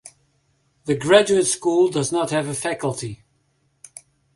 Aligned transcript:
The 0.85 0.95
Graduate 0.95 1.45
School 1.45 1.87
does 1.89 2.11
not 2.11 2.31
have 2.31 2.47
a 2.47 2.55
faculty. 2.55 3.21